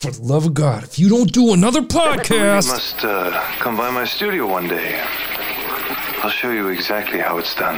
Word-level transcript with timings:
For 0.00 0.10
the 0.10 0.22
love 0.22 0.46
of 0.46 0.54
God, 0.54 0.82
if 0.82 0.98
you 0.98 1.10
don't 1.10 1.30
do 1.30 1.52
another 1.52 1.82
podcast, 1.82 2.30
You 2.30 2.36
podcast, 2.36 2.68
must 2.68 3.04
uh, 3.04 3.38
come 3.58 3.76
by 3.76 3.90
my 3.90 4.06
studio 4.06 4.46
one 4.46 4.66
day. 4.66 4.98
I'll 6.22 6.30
show 6.30 6.50
you 6.50 6.68
exactly 6.68 7.18
how 7.18 7.36
it's 7.36 7.54
done. 7.54 7.76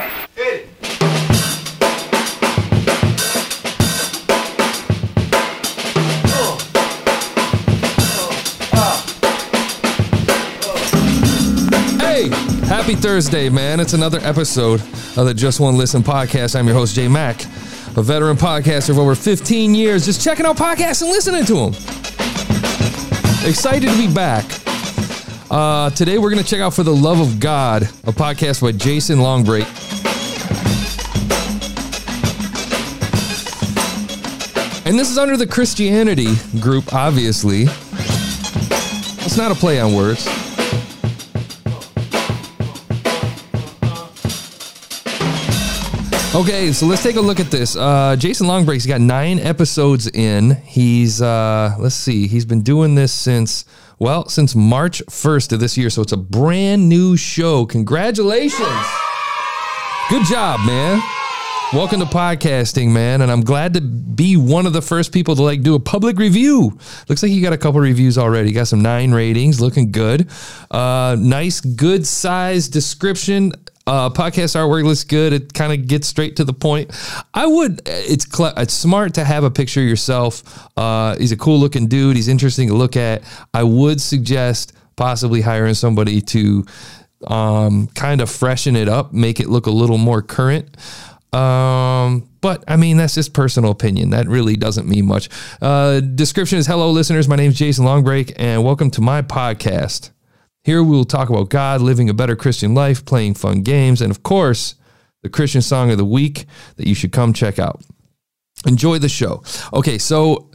hey, 12.00 12.29
happy 12.66 12.95
Thursday, 12.95 13.48
man. 13.48 13.80
It's 13.80 13.93
another 13.95 14.18
episode 14.23 14.80
of 15.16 15.27
the 15.27 15.34
Just 15.34 15.61
One 15.61 15.77
Listen 15.77 16.02
podcast. 16.02 16.59
I'm 16.59 16.66
your 16.66 16.77
host, 16.77 16.95
Jay 16.95 17.09
Mack, 17.09 17.45
a 17.96 18.02
veteran 18.02 18.36
podcaster 18.36 18.91
of 18.91 18.98
over 18.98 19.14
15 19.14 19.75
years, 19.75 20.04
just 20.04 20.23
checking 20.23 20.45
out 20.46 20.57
podcasts 20.57 21.02
and 21.02 21.11
listening 21.11 21.45
to 21.46 21.54
them. 21.54 22.11
Excited 23.45 23.90
to 23.90 23.96
be 23.96 24.12
back. 24.14 24.45
Uh, 25.51 25.91
today, 25.91 26.16
we're 26.19 26.30
going 26.30 26.42
to 26.42 26.48
check 26.48 26.60
out 26.60 26.74
For 26.74 26.84
the 26.84 26.95
Love 26.95 27.19
of 27.19 27.41
God, 27.41 27.82
a 27.82 28.12
podcast 28.12 28.62
by 28.62 28.70
Jason 28.70 29.18
Longbreak. 29.18 29.66
And 34.87 34.96
this 34.96 35.10
is 35.10 35.18
under 35.18 35.37
the 35.37 35.46
Christianity 35.46 36.37
group, 36.60 36.95
obviously. 36.95 37.65
It's 39.24 39.37
not 39.37 39.51
a 39.51 39.56
play 39.56 39.80
on 39.80 39.95
words. 39.95 40.24
Okay, 46.34 46.72
so 46.72 46.86
let's 46.86 47.02
take 47.02 47.16
a 47.16 47.20
look 47.20 47.41
at 47.41 47.50
this. 47.50 47.77
Uh, 47.77 48.16
Jason 48.16 48.46
Longbreak's 48.46 48.86
got 48.86 49.02
nine 49.02 49.38
episodes 49.38 50.09
in. 50.09 50.52
He's 50.64 51.20
uh, 51.20 51.77
let's 51.78 51.95
see, 51.95 52.27
he's 52.27 52.46
been 52.46 52.62
doing 52.62 52.95
this 52.95 53.12
since 53.12 53.66
well 53.98 54.27
since 54.30 54.54
March 54.54 55.02
first 55.10 55.52
of 55.52 55.60
this 55.60 55.76
year. 55.76 55.90
So 55.90 56.01
it's 56.01 56.12
a 56.12 56.16
brand 56.16 56.88
new 56.88 57.18
show. 57.18 57.66
Congratulations! 57.66 58.87
Good 60.09 60.24
job, 60.24 60.60
man. 60.66 61.02
Welcome 61.74 62.01
to 62.01 62.07
podcasting, 62.07 62.92
man, 62.92 63.20
and 63.20 63.30
I'm 63.30 63.42
glad 63.42 63.74
to 63.74 63.82
be 63.82 64.38
one 64.38 64.64
of 64.64 64.72
the 64.72 64.82
first 64.82 65.12
people 65.12 65.37
to 65.37 65.42
like 65.42 65.60
do 65.60 65.75
a 65.75 65.81
public 65.81 66.16
review. 66.19 66.78
Looks 67.10 67.22
like 67.22 67.31
you 67.31 67.42
got 67.42 67.53
a 67.53 67.59
couple 67.59 67.78
reviews 67.81 68.16
already. 68.16 68.48
You 68.48 68.54
got 68.54 68.69
some 68.69 68.81
nine 68.81 69.12
ratings, 69.12 69.60
looking 69.60 69.92
good. 69.92 70.31
Uh, 70.70 71.14
nice, 71.19 71.60
good 71.60 72.06
size 72.06 72.69
description. 72.69 73.53
Uh, 73.87 74.11
podcast 74.11 74.55
artwork 74.55 74.84
looks 74.84 75.05
good. 75.05 75.33
It 75.33 75.53
kind 75.53 75.72
of 75.72 75.88
gets 75.88 76.06
straight 76.06 76.37
to 76.37 76.44
the 76.44 76.53
point. 76.53 76.91
I 77.34 77.47
would. 77.47 77.83
It's 77.87 78.27
it's 78.38 78.75
smart 78.75 79.15
to 79.15 79.25
have 79.25 79.44
a 79.44 79.50
picture 79.50 79.81
yourself. 79.81 80.69
Uh, 80.77 81.16
he's 81.16 81.33
a 81.33 81.37
cool 81.37 81.59
looking 81.59 81.88
dude. 81.88 82.16
He's 82.16 82.28
interesting 82.28 82.69
to 82.69 82.75
look 82.75 82.97
at. 82.97 83.22
I 83.53 83.65
would 83.65 84.00
suggest 84.00 84.72
possibly 84.97 85.41
hiring 85.41 85.75
somebody 85.75 86.21
to 86.21 86.65
um, 87.27 87.88
kind 87.88 88.21
of 88.21 88.31
freshen 88.31 88.77
it 88.77 88.88
up, 88.88 89.12
make 89.12 89.41
it 89.41 89.49
look 89.49 89.66
a 89.66 89.71
little 89.71 89.99
more 89.99 90.22
current. 90.22 90.77
Um, 91.33 92.28
but 92.41 92.62
I 92.69 92.77
mean, 92.77 92.99
that's 92.99 93.15
just 93.15 93.33
personal 93.33 93.71
opinion. 93.71 94.10
That 94.10 94.28
really 94.28 94.55
doesn't 94.55 94.87
mean 94.87 95.06
much. 95.06 95.28
Uh, 95.60 96.00
description 96.00 96.59
is 96.59 96.66
hello, 96.66 96.91
listeners. 96.91 97.27
My 97.27 97.37
name 97.37 97.50
is 97.50 97.59
Jason 97.59 97.84
Longbreak, 97.84 98.34
and 98.37 98.62
welcome 98.62 98.91
to 98.93 99.00
my 99.00 99.22
podcast. 99.22 100.10
Here 100.65 100.82
we 100.82 100.91
will 100.91 101.05
talk 101.05 101.28
about 101.28 101.49
God, 101.49 101.81
living 101.81 102.09
a 102.09 102.15
better 102.15 102.37
Christian 102.37 102.75
life, 102.75 103.05
playing 103.05 103.34
fun 103.34 103.62
games, 103.62 104.00
and 104.00 104.10
of 104.10 104.22
course, 104.22 104.77
the 105.22 105.28
Christian 105.28 105.62
song 105.62 105.91
of 105.91 105.99
the 105.99 106.04
week 106.04 106.47
that 106.77 106.87
you 106.87 106.94
should 106.94 107.12
come 107.12 107.32
check 107.32 107.59
out. 107.59 107.82
Enjoy 108.66 108.99
the 108.99 109.09
show. 109.09 109.43
Okay, 109.72 109.99
so 109.99 110.50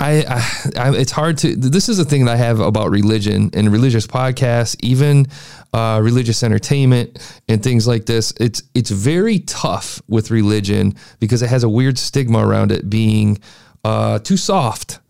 I, 0.00 0.24
I, 0.26 0.70
I, 0.76 0.96
it's 0.96 1.12
hard 1.12 1.38
to. 1.38 1.54
This 1.54 1.88
is 1.88 1.98
a 1.98 2.04
thing 2.04 2.24
that 2.24 2.32
I 2.32 2.36
have 2.36 2.58
about 2.58 2.90
religion 2.90 3.50
and 3.54 3.70
religious 3.70 4.06
podcasts, 4.06 4.76
even 4.80 5.26
uh, 5.72 6.00
religious 6.02 6.42
entertainment 6.42 7.18
and 7.48 7.62
things 7.62 7.86
like 7.86 8.06
this. 8.06 8.32
It's 8.40 8.62
it's 8.74 8.90
very 8.90 9.40
tough 9.40 10.02
with 10.08 10.30
religion 10.30 10.96
because 11.20 11.42
it 11.42 11.48
has 11.48 11.62
a 11.62 11.68
weird 11.68 11.98
stigma 11.98 12.44
around 12.44 12.72
it 12.72 12.90
being 12.90 13.38
uh, 13.84 14.18
too 14.20 14.36
soft, 14.36 15.00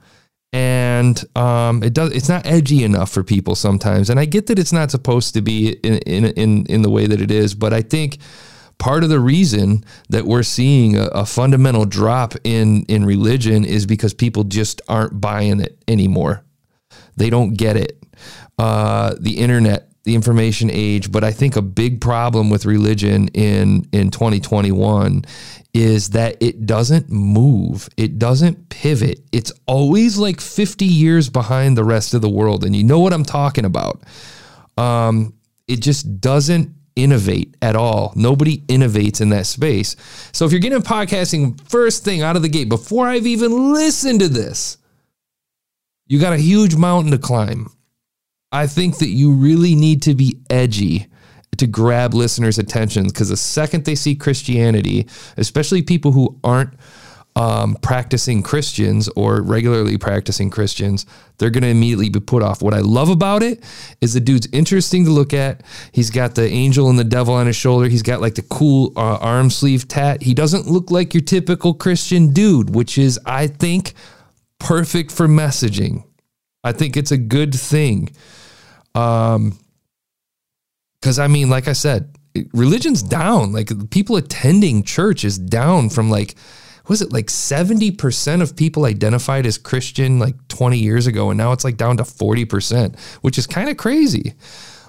and 0.53 1.25
um, 1.37 1.83
it 1.83 1.95
does. 1.95 2.13
It's 2.13 2.29
not 2.29 2.47
edgy 2.47 2.85
enough 2.85 3.11
for 3.11 3.23
people 3.23 3.55
sometimes. 3.55 4.11
And 4.11 4.21
I 4.21 4.27
get 4.27 4.47
that 4.47 4.59
it's 4.59 4.73
not 4.73 4.91
supposed 4.91 5.35
to 5.35 5.43
be 5.43 5.73
in 5.83 5.99
in 5.99 6.25
in, 6.25 6.67
in 6.67 6.83
the 6.83 6.91
way 6.91 7.07
that 7.07 7.21
it 7.21 7.31
is, 7.31 7.55
but 7.55 7.73
I 7.73 7.83
think 7.83 8.19
part 8.79 9.05
of 9.05 9.11
the 9.11 9.21
reason 9.21 9.85
that 10.09 10.25
we're 10.25 10.43
seeing 10.43 10.97
a, 10.97 11.05
a, 11.05 11.25
fundamental 11.25 11.85
drop 11.85 12.35
in 12.43 12.85
in 12.87 13.05
religion 13.05 13.65
is 13.65 13.87
because 13.87 14.13
people 14.13 14.43
just 14.43 14.83
aren't 14.89 15.21
buying 15.21 15.61
it 15.61 15.83
anymore. 15.87 16.45
They 17.17 17.31
don't 17.31 17.55
get 17.55 17.77
it. 17.77 18.03
Uh, 18.59 19.15
the 19.21 19.39
internet, 19.39 19.92
the 20.05 20.15
information 20.15 20.69
age, 20.73 21.13
but 21.13 21.23
I 21.23 21.31
think 21.31 21.57
a 21.57 21.63
big 21.63 22.01
problem 22.01 22.51
with 22.51 22.67
religion 22.67 23.29
in 23.29 23.89
in 23.93 24.11
2021 24.11 25.25
is 25.75 26.11
that 26.11 26.37
it 26.43 26.67
doesn't 26.67 27.11
move. 27.11 27.89
It 27.97 28.19
doesn't 28.19 28.69
pivot. 28.69 29.21
It's 29.33 29.53
always 29.67 30.19
like 30.19 30.41
50 30.41 30.85
years 30.85 31.31
behind 31.31 31.77
the 31.77 31.85
rest 31.85 32.15
of 32.15 32.21
the 32.21 32.29
world, 32.29 32.65
and 32.65 32.75
you 32.75 32.85
know 32.85 33.01
what 33.01 33.13
I'm 33.13 33.25
talking 33.25 33.65
about. 33.65 34.03
Um, 34.77 35.35
it 35.69 35.81
just 35.81 36.21
doesn't 36.21 36.75
innovate 36.97 37.57
at 37.63 37.77
all. 37.77 38.13
Nobody 38.17 38.59
innovates 38.63 39.21
in 39.21 39.31
that 39.31 39.47
space. 39.47 39.97
So 40.33 40.45
if 40.45 40.53
you're 40.53 40.61
getting 40.61 40.83
podcasting 40.83 41.61
first 41.69 42.05
thing 42.05 42.23
out 42.23 42.37
of 42.37 42.43
the 42.43 42.49
gate, 42.49 42.69
before 42.69 43.07
I've 43.07 43.27
even 43.27 43.73
listened 43.73 44.21
to 44.21 44.29
this, 44.29 44.79
you 46.07 46.21
got 46.21 46.33
a 46.33 46.39
huge 46.39 46.75
mountain 46.77 47.13
to 47.13 47.19
climb. 47.19 47.71
I 48.53 48.67
think 48.67 48.99
that 48.99 49.09
you 49.09 49.33
really 49.33 49.75
need 49.75 50.03
to 50.03 50.15
be 50.15 50.39
edgy 50.51 51.09
to 51.57 51.67
grab 51.67 52.15
listeners' 52.15 52.59
attention 52.59 53.07
because 53.07 53.29
the 53.29 53.37
second 53.37 53.85
they 53.85 53.95
see 53.95 54.15
Christianity, 54.15 55.07
especially 55.37 55.83
people 55.83 56.13
who 56.13 56.39
aren't 56.45 56.75
um, 57.35 57.77
practicing 57.81 58.43
Christians 58.43 59.09
or 59.17 59.41
regularly 59.43 59.97
practicing 59.97 60.51
Christians, 60.51 61.07
they're 61.39 61.51
going 61.51 61.63
to 61.63 61.69
immediately 61.69 62.11
be 62.11 62.21
put 62.21 62.43
off. 62.43 62.63
What 62.63 62.75
I 62.75 62.81
love 62.81 63.09
about 63.09 63.43
it 63.43 63.65
is 64.01 64.13
the 64.13 64.21
dude's 64.21 64.49
interesting 64.53 65.05
to 65.07 65.11
look 65.11 65.33
at. 65.33 65.63
He's 65.93 66.11
got 66.11 66.35
the 66.35 66.47
angel 66.47 66.91
and 66.91 66.99
the 66.99 67.05
devil 67.05 67.35
on 67.35 67.47
his 67.47 67.57
shoulder. 67.57 67.89
He's 67.89 68.03
got 68.03 68.21
like 68.21 68.35
the 68.35 68.43
cool 68.43 68.93
uh, 68.97 69.17
arm 69.17 69.49
sleeve 69.51 69.89
tat. 69.89 70.23
He 70.23 70.35
doesn't 70.35 70.67
look 70.67 70.91
like 70.91 71.15
your 71.15 71.23
typical 71.23 71.73
Christian 71.73 72.33
dude, 72.33 72.75
which 72.75 72.99
is, 72.99 73.19
I 73.25 73.47
think, 73.47 73.95
perfect 74.59 75.11
for 75.11 75.27
messaging. 75.27 76.05
I 76.65 76.73
think 76.73 76.97
it's 76.97 77.11
a 77.11 77.19
good 77.19 77.55
thing. 77.55 78.11
Um, 78.95 79.59
because 81.01 81.19
I 81.19 81.27
mean, 81.27 81.51
like 81.51 81.67
I 81.67 81.73
said, 81.73 82.17
religion's 82.53 83.03
down. 83.03 83.53
Like 83.53 83.91
people 83.91 84.17
attending 84.17 84.85
church 84.85 85.25
is 85.25 85.39
down 85.39 85.91
from 85.91 86.11
like 86.11 86.37
was 86.89 87.01
it 87.01 87.13
like 87.13 87.27
70% 87.27 88.43
of 88.43 88.57
people 88.57 88.87
identified 88.87 89.47
as 89.47 89.57
Christian 89.57 90.19
like 90.19 90.37
20 90.49 90.79
years 90.79 91.07
ago, 91.07 91.31
and 91.31 91.39
now 91.39 91.53
it's 91.53 91.65
like 91.65 91.77
down 91.77 91.97
to 91.99 92.03
40%, 92.03 92.99
which 93.21 93.39
is 93.39 93.47
kind 93.47 93.69
of 93.69 93.77
crazy. 93.77 94.35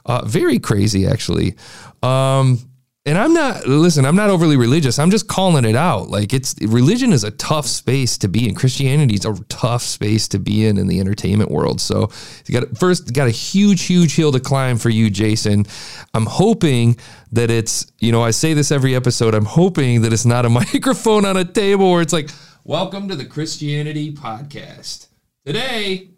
Uh, 0.05 0.25
very 0.25 0.59
crazy, 0.59 1.07
actually. 1.07 1.55
Um, 2.01 2.59
and 3.05 3.17
I'm 3.17 3.33
not, 3.33 3.67
listen, 3.67 4.05
I'm 4.05 4.15
not 4.15 4.29
overly 4.29 4.55
religious. 4.55 4.97
I'm 4.97 5.11
just 5.11 5.27
calling 5.27 5.65
it 5.65 5.75
out. 5.75 6.09
Like, 6.09 6.33
it's 6.33 6.55
religion 6.61 7.11
is 7.11 7.25
a 7.25 7.31
tough 7.31 7.65
space 7.65 8.17
to 8.19 8.29
be 8.29 8.47
in. 8.47 8.55
Christianity 8.55 9.15
is 9.15 9.25
a 9.25 9.33
tough 9.49 9.81
space 9.81 10.29
to 10.29 10.39
be 10.39 10.65
in 10.65 10.77
in 10.77 10.87
the 10.87 11.01
entertainment 11.01 11.51
world. 11.51 11.81
So, 11.81 12.09
you 12.45 12.57
got 12.57 12.77
first, 12.77 13.13
got 13.13 13.27
a 13.27 13.31
huge, 13.31 13.83
huge 13.83 14.15
hill 14.15 14.31
to 14.31 14.39
climb 14.39 14.77
for 14.77 14.89
you, 14.89 15.09
Jason. 15.09 15.65
I'm 16.13 16.25
hoping 16.25 16.95
that 17.33 17.51
it's, 17.51 17.91
you 17.99 18.13
know, 18.13 18.23
I 18.23 18.31
say 18.31 18.53
this 18.53 18.71
every 18.71 18.95
episode. 18.95 19.35
I'm 19.35 19.45
hoping 19.45 20.03
that 20.03 20.13
it's 20.13 20.25
not 20.25 20.45
a 20.45 20.49
microphone 20.63 21.25
on 21.25 21.35
a 21.35 21.43
table 21.43 21.91
where 21.91 22.01
it's 22.01 22.13
like, 22.13 22.29
welcome 22.63 23.09
to 23.09 23.17
the 23.17 23.25
Christianity 23.25 24.13
podcast. 24.13 25.07
Today, 25.45 26.11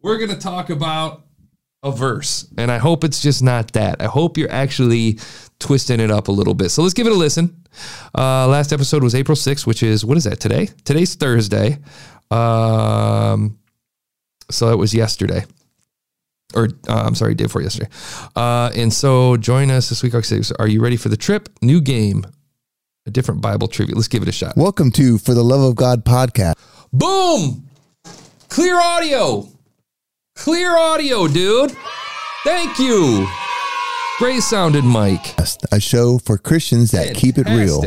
we're 0.00 0.18
going 0.18 0.30
to 0.30 0.38
talk 0.38 0.70
about 0.70 1.24
a 1.82 1.90
verse. 1.90 2.46
And 2.56 2.70
I 2.70 2.78
hope 2.78 3.04
it's 3.04 3.20
just 3.20 3.42
not 3.42 3.72
that. 3.72 4.00
I 4.00 4.06
hope 4.06 4.38
you're 4.38 4.50
actually 4.50 5.18
twisting 5.58 6.00
it 6.00 6.10
up 6.10 6.28
a 6.28 6.32
little 6.32 6.54
bit. 6.54 6.70
So 6.70 6.82
let's 6.82 6.94
give 6.94 7.06
it 7.06 7.12
a 7.12 7.16
listen. 7.16 7.56
Uh, 8.16 8.46
last 8.46 8.72
episode 8.72 9.02
was 9.02 9.14
April 9.14 9.36
6th, 9.36 9.66
which 9.66 9.82
is, 9.82 10.04
what 10.04 10.16
is 10.16 10.24
that 10.24 10.38
today? 10.40 10.68
Today's 10.84 11.14
Thursday. 11.14 11.78
Um, 12.30 13.58
so 14.50 14.68
that 14.68 14.76
was 14.76 14.94
yesterday. 14.94 15.44
Or 16.54 16.68
uh, 16.88 17.02
I'm 17.06 17.14
sorry, 17.14 17.34
day 17.34 17.44
before 17.44 17.62
yesterday. 17.62 17.88
Uh, 18.36 18.70
and 18.76 18.92
so 18.92 19.36
join 19.36 19.70
us 19.70 19.88
this 19.88 20.02
week. 20.02 20.14
Are 20.58 20.68
you 20.68 20.82
ready 20.82 20.96
for 20.96 21.08
the 21.08 21.16
trip? 21.16 21.48
New 21.62 21.80
game, 21.80 22.26
a 23.06 23.10
different 23.10 23.40
Bible 23.40 23.68
trivia. 23.68 23.94
Let's 23.94 24.08
give 24.08 24.22
it 24.22 24.28
a 24.28 24.32
shot. 24.32 24.56
Welcome 24.56 24.90
to 24.92 25.18
For 25.18 25.34
the 25.34 25.42
Love 25.42 25.62
of 25.62 25.76
God 25.76 26.04
podcast. 26.04 26.54
Boom! 26.92 27.68
Clear 28.50 28.78
audio. 28.78 29.48
Clear 30.36 30.76
audio, 30.76 31.28
dude. 31.28 31.76
Thank 32.44 32.78
you. 32.78 33.28
Great 34.18 34.40
sounded 34.42 34.84
mic. 34.84 35.34
A 35.70 35.78
show 35.78 36.18
for 36.18 36.38
Christians 36.38 36.90
that 36.92 37.14
keep 37.14 37.38
it 37.38 37.48
real. 37.48 37.82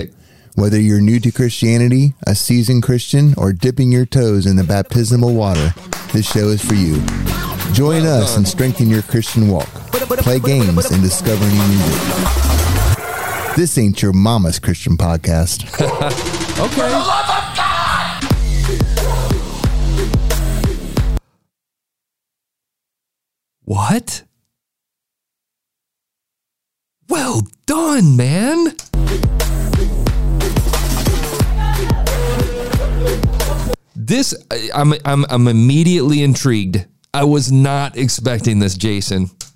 Whether 0.55 0.79
you're 0.79 1.01
new 1.01 1.19
to 1.19 1.31
Christianity, 1.31 2.13
a 2.25 2.33
seasoned 2.35 2.83
Christian, 2.83 3.33
or 3.37 3.51
dipping 3.51 3.91
your 3.91 4.05
toes 4.05 4.45
in 4.45 4.55
the 4.55 4.63
baptismal 4.63 5.33
water, 5.33 5.73
this 6.13 6.31
show 6.31 6.47
is 6.47 6.63
for 6.63 6.75
you. 6.75 7.03
Join 7.73 8.05
us 8.05 8.37
and 8.37 8.47
strengthen 8.47 8.89
your 8.89 9.01
Christian 9.01 9.49
walk. 9.49 9.67
Play 10.21 10.39
games 10.39 10.85
and 10.91 11.01
discover 11.03 11.43
new 11.45 11.67
music. 11.67 12.01
This 13.57 13.77
ain't 13.77 14.01
your 14.01 14.13
mama's 14.13 14.59
Christian 14.59 14.97
podcast. 14.97 15.65
Okay. 16.55 17.34
What? 23.65 24.21
Well 27.09 27.41
done, 27.65 28.15
man. 28.15 28.75
This 33.95 34.35
I- 34.51 34.69
I'm 34.75 34.93
I'm 35.03 35.25
I'm 35.29 35.47
immediately 35.47 36.21
intrigued. 36.21 36.85
I 37.11 37.23
was 37.23 37.51
not 37.51 37.97
expecting 37.97 38.59
this, 38.59 38.77
Jason. 38.77 39.31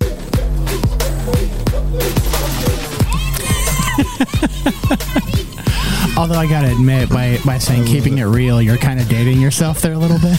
Although 6.16 6.34
I 6.34 6.48
gotta 6.48 6.72
admit, 6.72 7.10
by 7.10 7.38
by 7.46 7.58
saying 7.58 7.84
keeping 7.84 8.18
it 8.18 8.24
real, 8.24 8.60
you're 8.60 8.76
kind 8.76 8.98
of 8.98 9.08
dating 9.08 9.40
yourself 9.40 9.80
there 9.80 9.92
a 9.92 9.98
little 9.98 10.18
bit. 10.18 10.36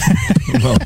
well, 0.62 0.76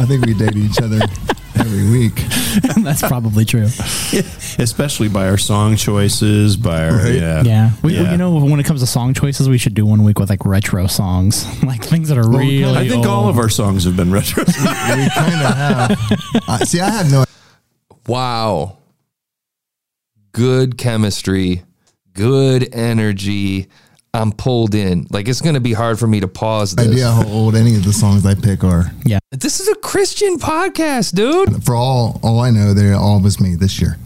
I 0.00 0.06
think 0.06 0.24
we 0.24 0.34
date 0.34 0.54
each 0.56 0.80
other 0.80 1.00
every 1.60 1.90
week. 1.90 2.14
That's 2.82 3.02
probably 3.02 3.44
true. 3.44 3.64
especially 4.58 5.08
by 5.08 5.28
our 5.28 5.38
song 5.38 5.76
choices, 5.76 6.56
by 6.56 6.88
our 6.88 6.96
Right. 6.96 7.14
yeah, 7.14 7.42
Yeah. 7.42 7.70
We, 7.82 7.94
Yeah. 7.94 8.12
You 8.12 8.16
know, 8.18 8.38
when 8.38 8.58
it 8.60 8.64
comes 8.64 8.80
to 8.80 8.86
song 8.86 9.14
choices, 9.14 9.48
we 9.48 9.58
should 9.58 9.74
do 9.74 9.84
one 9.86 10.04
week 10.04 10.18
with 10.18 10.30
like 10.30 10.44
retro 10.44 10.86
songs, 10.86 11.46
like 11.62 11.84
things 11.84 12.08
that 12.08 12.18
are 12.18 12.28
really. 12.28 12.64
I 12.64 12.88
think 12.88 13.06
all 13.06 13.28
of 13.28 13.38
our 13.38 13.48
songs 13.48 13.84
have 13.84 13.96
been 13.96 14.10
retro. 14.12 14.44
We 14.46 14.52
kind 14.52 15.00
of 15.02 15.54
have. 15.54 15.96
I 16.48 16.58
see, 16.64 16.80
I 16.80 16.90
have 16.90 17.10
no 17.10 17.24
Wow. 18.06 18.78
Good 20.32 20.78
chemistry, 20.78 21.62
good 22.14 22.72
energy. 22.74 23.68
I'm 24.14 24.32
pulled 24.32 24.74
in. 24.74 25.06
Like 25.10 25.28
it's 25.28 25.40
going 25.40 25.54
to 25.54 25.60
be 25.60 25.72
hard 25.72 25.98
for 25.98 26.06
me 26.06 26.20
to 26.20 26.28
pause 26.28 26.74
this. 26.74 26.88
idea 26.88 27.10
how 27.10 27.26
old 27.26 27.54
any 27.54 27.76
of 27.76 27.84
the 27.84 27.92
songs 27.92 28.24
I 28.24 28.34
pick 28.34 28.64
are. 28.64 28.90
Yeah. 29.04 29.18
This 29.30 29.60
is 29.60 29.68
a 29.68 29.74
Christian 29.76 30.38
podcast, 30.38 31.14
dude. 31.14 31.62
For 31.64 31.74
all 31.74 32.18
all 32.22 32.40
I 32.40 32.50
know, 32.50 32.74
they 32.74 32.92
all 32.92 33.20
was 33.20 33.40
me 33.40 33.54
this 33.54 33.80
year. 33.80 33.98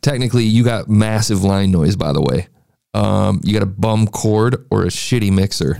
Technically, 0.00 0.44
you 0.44 0.64
got 0.64 0.88
massive 0.88 1.44
line 1.44 1.70
noise, 1.70 1.96
by 1.96 2.12
the 2.12 2.22
way. 2.22 2.48
Um, 2.94 3.40
you 3.44 3.52
got 3.52 3.62
a 3.62 3.66
bum 3.66 4.06
cord 4.06 4.66
or 4.70 4.82
a 4.82 4.86
shitty 4.88 5.30
mixer. 5.32 5.78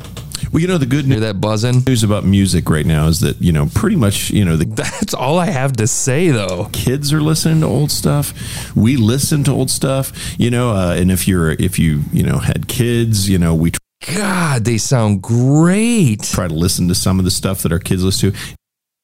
Well, 0.53 0.61
you 0.61 0.67
know 0.69 0.79
the 0.79 0.87
good 0.87 1.07
news 1.07 1.21
that 1.21 1.41
buzzing? 1.41 1.83
news 1.87 2.03
about 2.03 2.25
music 2.25 2.69
right 2.69 2.87
now 2.87 3.07
is 3.07 3.21
that 3.21 3.41
you 3.41 3.53
know 3.53 3.67
pretty 3.75 3.97
much 3.97 4.31
you 4.31 4.45
know 4.45 4.57
the 4.57 4.65
That's 4.81 5.15
all 5.15 5.39
I 5.39 5.47
have 5.47 5.73
to 5.75 5.87
say, 5.87 6.29
though. 6.31 6.69
kids 6.73 7.13
are 7.13 7.21
listening 7.21 7.61
to 7.61 7.67
old 7.67 7.91
stuff. 7.91 8.33
We 8.77 8.97
listen 8.97 9.45
to 9.45 9.53
old 9.53 9.71
stuff, 9.71 10.13
you 10.39 10.51
know. 10.51 10.71
Uh, 10.71 10.95
and 10.99 11.11
if 11.11 11.29
you're 11.29 11.53
if 11.53 11.79
you 11.79 12.03
you 12.13 12.23
know 12.23 12.39
had 12.39 12.67
kids, 12.69 13.29
you 13.29 13.39
know 13.39 13.55
we 13.55 13.73
God, 14.15 14.65
they 14.65 14.79
sound 14.79 15.23
great. 15.23 16.23
try 16.23 16.49
to 16.49 16.55
listen 16.55 16.89
to 16.89 16.95
some 16.95 17.19
of 17.19 17.25
the 17.25 17.31
stuff 17.31 17.63
that 17.63 17.71
our 17.73 17.79
kids 17.79 18.03
listen 18.03 18.33
to. 18.33 18.39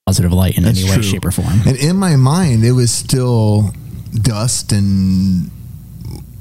positive 0.07 0.33
light 0.33 0.57
in 0.57 0.65
That's 0.65 0.79
any 0.81 0.89
way, 0.89 0.95
true. 0.95 1.03
shape, 1.03 1.25
or 1.25 1.31
form. 1.33 1.61
And 1.67 1.77
in 1.77 1.97
my 1.97 2.17
mind, 2.17 2.65
it 2.65 2.73
was 2.73 2.91
still 2.93 3.73
dust 4.15 4.73
and 4.73 5.51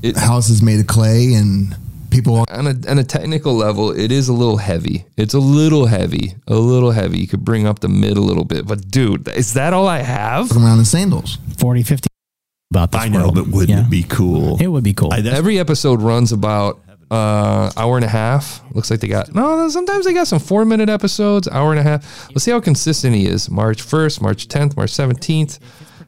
It- 0.02 0.16
houses 0.18 0.62
made 0.62 0.80
of 0.80 0.88
clay 0.88 1.34
and 1.34 1.76
people. 2.16 2.46
On 2.50 2.68
a, 2.68 2.76
on 2.90 2.98
a 3.00 3.04
technical 3.04 3.54
level, 3.54 3.92
it 3.92 4.12
is 4.12 4.28
a 4.30 4.34
little 4.34 4.58
heavy. 4.58 5.06
It's 5.18 5.34
a 5.34 5.40
little 5.40 5.86
heavy, 5.88 6.36
a 6.48 6.56
little 6.56 6.92
heavy. 6.92 7.20
You 7.20 7.28
could 7.28 7.44
bring 7.46 7.68
up 7.68 7.80
the 7.80 7.90
mid 7.90 8.18
a 8.18 8.22
little 8.22 8.46
bit, 8.46 8.66
but 8.68 8.90
dude, 8.90 9.28
is 9.30 9.54
that 9.54 9.74
all 9.74 9.88
I 9.88 10.00
have? 10.00 10.52
around 10.56 10.80
in 10.80 10.86
sandals. 10.86 11.38
40, 11.58 11.84
50 11.84 12.08
about 12.72 12.92
this 12.92 13.02
I 13.02 13.08
know, 13.10 13.20
world. 13.24 13.36
but 13.36 13.48
wouldn't 13.48 13.78
Yeah. 13.80 13.86
it 13.86 13.90
be 13.90 14.04
cool? 14.04 14.58
It 14.60 14.68
would 14.68 14.84
be 14.84 14.94
cool. 14.94 15.14
I, 15.14 15.20
Every 15.20 15.60
episode 15.60 16.02
runs 16.02 16.32
about 16.32 16.82
uh 17.12 17.72
hour 17.78 17.98
and 17.98 18.04
a 18.04 18.10
half. 18.10 18.64
Looks 18.74 18.90
like 18.90 19.00
they 19.00 19.08
got 19.08 19.34
no. 19.36 19.70
Sometimes 19.70 20.06
they 20.06 20.14
got 20.14 20.28
some 20.28 20.40
four 20.40 20.66
minute 20.66 20.90
episodes, 20.90 21.48
hour 21.48 21.70
and 21.72 21.80
a 21.80 21.84
half. 21.84 22.30
Let's 22.30 22.44
see 22.44 22.50
how 22.52 22.60
consistent 22.60 23.16
he 23.16 23.28
is. 23.28 23.48
March 23.50 23.84
first, 23.84 24.24
March 24.24 24.48
tenth, 24.48 24.76
March 24.76 24.90
seventeenth, 24.90 25.60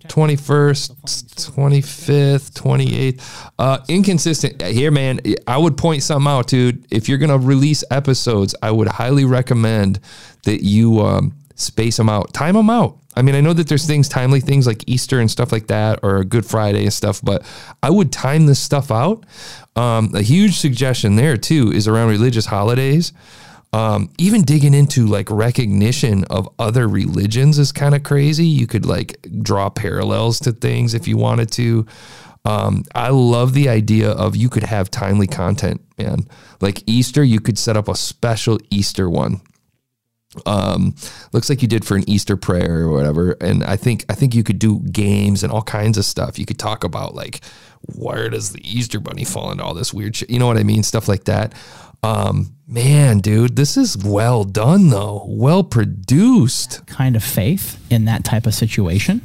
twenty 0.10 0.36
first, 0.36 1.54
twenty 1.54 1.82
fifth, 1.82 2.54
twenty 2.54 2.98
eighth. 2.98 3.50
Uh, 3.58 3.80
inconsistent 3.88 4.62
here, 4.62 4.92
man. 4.92 5.20
I 5.48 5.58
would 5.58 5.78
point 5.78 6.04
something 6.04 6.30
out, 6.30 6.48
dude. 6.48 6.86
If 6.92 7.08
you're 7.10 7.18
gonna 7.18 7.38
release 7.38 7.84
episodes, 7.92 8.56
I 8.62 8.72
would 8.72 8.88
highly 8.88 9.26
recommend 9.26 10.00
that 10.44 10.64
you 10.64 11.00
um, 11.02 11.36
space 11.56 11.98
them 11.98 12.10
out, 12.10 12.34
time 12.34 12.56
them 12.56 12.70
out. 12.70 12.98
I 13.16 13.24
mean, 13.24 13.34
I 13.34 13.42
know 13.42 13.54
that 13.54 13.68
there's 13.68 13.88
things, 13.88 14.08
timely 14.08 14.42
things 14.42 14.68
like 14.68 14.84
Easter 14.86 15.20
and 15.20 15.30
stuff 15.30 15.52
like 15.52 15.68
that, 15.68 16.00
or 16.04 16.24
Good 16.24 16.46
Friday 16.46 16.84
and 16.84 16.94
stuff, 16.94 17.20
but 17.24 17.44
I 17.82 17.90
would 17.90 18.12
time 18.12 18.46
this 18.46 18.60
stuff 18.60 18.92
out. 18.92 19.26
Um, 19.76 20.12
a 20.14 20.22
huge 20.22 20.60
suggestion 20.60 21.16
there 21.16 21.36
too 21.36 21.72
is 21.72 21.88
around 21.88 22.10
religious 22.10 22.46
holidays. 22.46 23.14
Um, 23.74 24.10
even 24.18 24.44
digging 24.44 24.74
into 24.74 25.06
like 25.06 25.30
recognition 25.30 26.24
of 26.26 26.50
other 26.58 26.88
religions 26.88 27.60
is 27.60 27.72
kind 27.72 27.94
of 27.96 28.04
crazy. 28.04 28.46
You 28.46 28.66
could 28.66 28.86
like 28.86 29.18
draw 29.42 29.70
parallels 29.70 30.40
to 30.42 30.54
things 30.54 30.94
if 30.94 31.08
you 31.08 31.18
wanted 31.18 31.52
to. 31.52 31.86
Um, 32.46 32.86
I 32.96 33.10
love 33.10 33.54
the 33.54 33.68
idea 33.68 34.12
of 34.12 34.36
you 34.38 34.48
could 34.48 34.64
have 34.64 34.90
timely 34.90 35.28
content, 35.28 35.82
man. 35.98 36.28
Like 36.62 36.82
Easter, 36.88 37.24
you 37.24 37.42
could 37.42 37.58
set 37.58 37.76
up 37.76 37.90
a 37.90 37.96
special 37.96 38.58
Easter 38.70 39.10
one 39.10 39.42
um 40.46 40.96
looks 41.34 41.50
like 41.50 41.62
you 41.62 41.68
did 41.68 41.86
for 41.86 41.96
an 41.96 42.08
easter 42.10 42.38
prayer 42.38 42.82
or 42.82 42.92
whatever. 42.92 43.32
And 43.42 43.64
i 43.64 43.76
think 43.76 44.06
i 44.10 44.14
think 44.14 44.36
you 44.36 44.44
could 44.44 44.60
do 44.60 44.80
games 44.92 45.44
and 45.44 45.52
all 45.52 45.64
kinds 45.64 45.98
of 45.98 46.06
stuff. 46.06 46.38
You 46.38 46.46
could 46.46 46.60
talk 46.60 46.84
about 46.84 47.16
like 47.16 47.42
where 47.96 48.30
does 48.30 48.52
the 48.52 48.62
easter 48.68 49.00
bunny 49.00 49.24
fall 49.24 49.52
into 49.52 49.64
all 49.64 49.74
this 49.74 49.94
weird 49.94 50.16
shit? 50.16 50.30
You 50.30 50.40
know 50.40 50.48
what 50.48 50.58
i 50.58 50.64
mean? 50.64 50.84
Stuff 50.84 51.08
like 51.08 51.24
that. 51.26 51.54
Um 52.04 52.54
man 52.68 53.20
dude 53.20 53.56
this 53.56 53.78
is 53.78 53.98
well 53.98 54.44
done 54.44 54.90
though. 54.90 55.26
Well 55.28 55.64
produced. 55.64 56.86
Kind 56.88 57.16
of 57.16 57.24
faith 57.24 57.80
in 57.90 58.06
that 58.06 58.24
type 58.24 58.46
of 58.46 58.54
situation. 58.54 59.22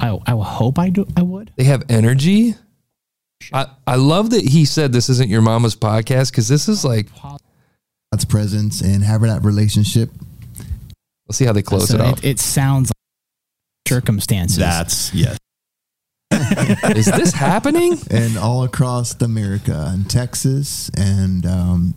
I, 0.00 0.18
I 0.26 0.34
will 0.34 0.44
hope 0.44 0.78
I 0.78 0.90
do. 0.90 1.06
I 1.16 1.22
would. 1.22 1.50
they 1.56 1.64
have 1.64 1.84
energy. 1.88 2.56
I, 3.52 3.66
I 3.86 3.96
love 3.96 4.30
that 4.30 4.42
he 4.48 4.64
said 4.64 4.92
this 4.92 5.08
isn't 5.08 5.28
your 5.28 5.42
mama's 5.42 5.76
podcast 5.76 6.30
because 6.30 6.48
this 6.48 6.68
is 6.68 6.84
like 6.84 7.08
God's 8.14 8.24
presence 8.24 8.80
and 8.80 9.02
having 9.02 9.28
that 9.28 9.42
relationship. 9.42 10.08
let's 11.26 11.36
see 11.36 11.44
how 11.44 11.52
they 11.52 11.62
close 11.62 11.88
So 11.88 11.96
it 11.96 12.00
out 12.00 12.18
it, 12.18 12.24
it 12.24 12.38
sounds 12.38 12.90
like 12.90 13.88
circumstances. 13.88 14.56
that's 14.58 15.12
yes. 15.12 15.36
is 16.96 17.06
this 17.06 17.32
happening 17.32 17.98
and 18.12 18.38
all 18.38 18.62
across 18.62 19.20
America 19.20 19.88
and 19.92 20.08
Texas 20.08 20.90
and 20.96 21.44
um, 21.44 21.94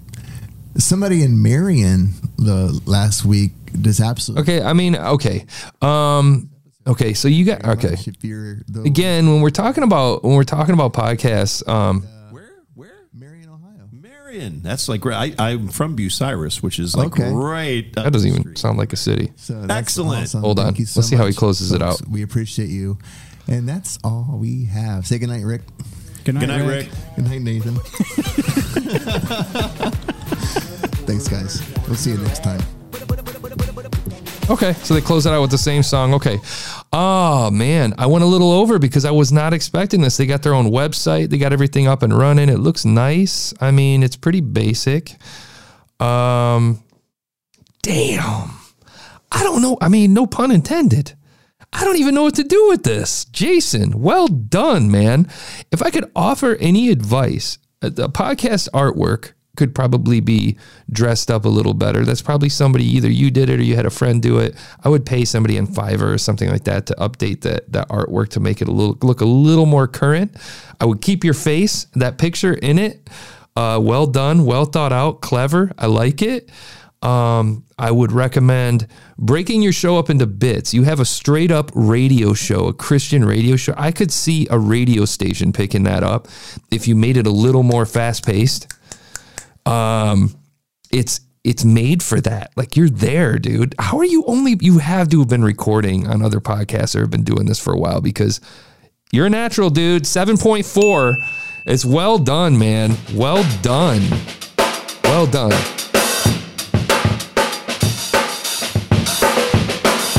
somebody 0.77 1.21
in 1.21 1.39
Marion 1.43 2.13
the 2.37 2.81
last 2.87 3.23
week 3.23 3.51
just 3.81 3.99
absolutely 3.99 4.41
okay 4.55 4.65
i 4.65 4.73
mean 4.73 4.95
okay 4.95 5.45
um 5.83 6.49
okay 6.87 7.13
so 7.13 7.27
you 7.27 7.45
got 7.45 7.63
okay 7.63 7.93
If 8.07 8.23
you're 8.23 8.61
the 8.67 8.81
again 8.83 9.27
when 9.29 9.41
we're 9.41 9.49
talking 9.51 9.83
about 9.83 10.23
when 10.23 10.33
we're 10.35 10.43
talking 10.45 10.73
about 10.73 10.93
podcasts 10.93 11.67
um 11.67 12.01
Where 12.01 12.09
where 12.09 12.11
Marion, 12.11 12.16
Ohio. 14.37 14.49
Marion? 14.49 14.61
That's 14.63 14.87
like. 14.89 15.05
I, 15.05 15.33
I'm 15.39 15.67
from 15.69 15.95
Bucyrus, 15.97 16.61
which 16.63 16.79
is 16.79 16.95
like 16.95 17.07
Okay. 17.07 17.29
right. 17.31 17.91
that 17.93 18.11
doesn't 18.13 18.29
even 18.31 18.55
sound 18.55 18.77
like 18.77 18.93
a 18.93 18.97
city 18.97 19.31
So 19.35 19.61
that's 19.61 19.71
Excellent. 19.79 20.23
awesome. 20.23 20.41
Hold 20.41 20.57
Thank 20.57 20.69
on. 20.69 20.75
you 20.75 20.85
so 20.85 20.99
Let's 20.99 21.09
see 21.09 21.15
how 21.15 21.23
he 21.23 21.29
much, 21.29 21.37
closes 21.37 21.71
it 21.71 21.79
folks. 21.81 22.01
out. 22.01 22.07
We 22.09 22.21
appreciate 22.23 22.69
you. 22.69 22.97
And 23.47 23.67
that's 23.67 23.97
all 24.03 24.37
we 24.39 24.65
have. 24.65 25.07
Say 25.07 25.19
goodnight, 25.19 25.45
Rick. 25.45 25.61
Good 26.25 26.35
night, 26.35 26.41
Good 26.41 26.47
night, 26.49 26.67
Rick. 26.67 26.89
Good 27.15 27.25
night, 27.25 27.41
Nathan. 27.41 27.75
Thanks, 31.07 31.27
guys. 31.29 31.61
We'll 31.87 31.95
see 31.95 32.11
you 32.11 32.17
next 32.17 32.43
time. 32.43 32.59
Okay 34.49 34.73
so 34.73 34.93
they 34.93 35.01
close 35.01 35.25
it 35.25 35.33
out 35.33 35.41
with 35.41 35.51
the 35.51 35.57
same 35.57 35.83
song. 35.83 36.13
Okay. 36.13 36.39
Oh 36.93 37.51
man 37.51 37.93
i 37.97 38.05
went 38.05 38.23
a 38.23 38.27
little 38.27 38.51
over 38.51 38.79
because 38.79 39.05
i 39.05 39.11
was 39.11 39.31
not 39.31 39.53
expecting 39.53 40.01
this. 40.01 40.17
They 40.17 40.25
got 40.25 40.43
their 40.43 40.53
own 40.53 40.67
website. 40.67 41.29
They 41.29 41.37
got 41.37 41.53
everything 41.53 41.87
up 41.87 42.03
and 42.03 42.17
running. 42.17 42.49
It 42.49 42.59
looks 42.59 42.85
nice. 42.85 43.53
I 43.59 43.71
mean 43.71 44.03
it's 44.03 44.15
pretty 44.15 44.41
basic. 44.41 45.15
Um 45.99 46.83
damn. 47.81 48.51
I 49.31 49.43
don't 49.43 49.61
know. 49.61 49.77
I 49.81 49.89
mean 49.89 50.13
no 50.13 50.25
pun 50.27 50.51
intended. 50.51 51.13
I 51.73 51.83
don't 51.83 51.97
even 51.97 52.15
know 52.15 52.23
what 52.23 52.35
to 52.35 52.43
do 52.43 52.69
with 52.69 52.83
this. 52.83 53.25
Jason, 53.25 53.99
well 53.99 54.27
done, 54.27 54.89
man. 54.89 55.29
If 55.71 55.81
I 55.81 55.89
could 55.89 56.09
offer 56.15 56.55
any 56.55 56.89
advice, 56.89 57.57
the 57.81 58.09
podcast 58.09 58.69
artwork 58.71 59.33
could 59.57 59.75
probably 59.75 60.21
be 60.21 60.57
dressed 60.91 61.29
up 61.29 61.43
a 61.43 61.49
little 61.49 61.73
better. 61.73 62.05
That's 62.05 62.21
probably 62.21 62.49
somebody 62.49 62.85
either 62.85 63.09
you 63.09 63.29
did 63.29 63.49
it 63.49 63.59
or 63.59 63.63
you 63.63 63.75
had 63.75 63.85
a 63.85 63.89
friend 63.89 64.21
do 64.21 64.37
it. 64.39 64.55
I 64.83 64.89
would 64.89 65.05
pay 65.05 65.25
somebody 65.25 65.57
in 65.57 65.67
Fiverr 65.67 66.13
or 66.13 66.17
something 66.17 66.49
like 66.49 66.63
that 66.63 66.85
to 66.85 66.95
update 66.95 67.41
that 67.41 67.71
that 67.73 67.89
artwork 67.89 68.29
to 68.29 68.39
make 68.39 68.61
it 68.61 68.67
a 68.67 68.71
little 68.71 68.97
look 69.01 69.21
a 69.21 69.25
little 69.25 69.65
more 69.65 69.87
current. 69.87 70.35
I 70.79 70.85
would 70.85 71.01
keep 71.01 71.23
your 71.23 71.33
face, 71.33 71.85
that 71.95 72.17
picture 72.17 72.53
in 72.53 72.79
it. 72.79 73.09
Uh, 73.55 73.79
well 73.81 74.05
done, 74.05 74.45
well 74.45 74.65
thought 74.65 74.93
out, 74.93 75.21
clever. 75.21 75.71
I 75.77 75.87
like 75.87 76.21
it. 76.21 76.49
Um, 77.01 77.63
I 77.77 77.91
would 77.91 78.11
recommend 78.11 78.87
breaking 79.17 79.61
your 79.61 79.71
show 79.71 79.97
up 79.97 80.09
into 80.09 80.25
bits. 80.25 80.73
You 80.73 80.83
have 80.83 80.99
a 80.99 81.05
straight 81.05 81.51
up 81.51 81.71
radio 81.75 82.33
show, 82.33 82.67
a 82.67 82.73
Christian 82.73 83.23
radio 83.23 83.55
show. 83.55 83.73
I 83.77 83.91
could 83.91 84.11
see 84.11 84.47
a 84.49 84.57
radio 84.57 85.05
station 85.05 85.53
picking 85.53 85.83
that 85.83 86.03
up 86.03 86.27
if 86.71 86.87
you 86.87 86.95
made 86.95 87.17
it 87.17 87.27
a 87.27 87.31
little 87.31 87.63
more 87.63 87.85
fast 87.85 88.25
paced. 88.25 88.73
Um, 89.67 90.35
it's 90.91 91.21
it's 91.43 91.63
made 91.63 92.03
for 92.03 92.19
that. 92.21 92.51
Like 92.55 92.75
you're 92.75 92.89
there, 92.89 93.37
dude. 93.37 93.75
How 93.79 93.97
are 93.99 94.05
you 94.05 94.23
only 94.27 94.57
you 94.59 94.79
have 94.79 95.09
to 95.09 95.19
have 95.19 95.29
been 95.29 95.43
recording 95.43 96.07
on 96.07 96.21
other 96.21 96.39
podcasts 96.39 96.95
or 96.95 97.01
have 97.01 97.09
been 97.11 97.23
doing 97.23 97.45
this 97.45 97.59
for 97.59 97.73
a 97.73 97.77
while 97.77 98.01
because 98.01 98.41
you're 99.11 99.27
a 99.27 99.29
natural, 99.29 99.69
dude. 99.69 100.03
7.4. 100.03 101.15
It's 101.65 101.85
well 101.85 102.17
done, 102.17 102.57
man. 102.57 102.97
Well 103.13 103.43
done. 103.61 104.01
Well 105.03 105.25
done. 105.25 105.53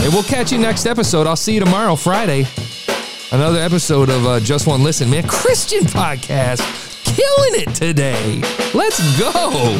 And 0.03 0.15
we'll 0.15 0.23
catch 0.23 0.53
you 0.53 0.59
next 0.59 0.87
episode. 0.87 1.27
I'll 1.27 1.37
see 1.37 1.53
you 1.53 1.61
tomorrow, 1.61 1.95
Friday. 1.97 2.47
Another 3.31 3.59
episode 3.59 4.09
of 4.09 4.27
uh, 4.27 4.41
Just 4.41 4.67
One 4.67 4.83
Listen, 4.83 5.11
man. 5.11 5.29
Christian 5.29 5.83
podcast. 5.83 6.88
Killing 7.15 7.63
it 7.63 7.75
today. 7.75 8.43
Let's 8.75 8.99
go. 9.19 9.75